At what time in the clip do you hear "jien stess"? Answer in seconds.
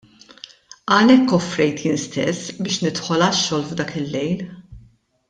1.83-2.49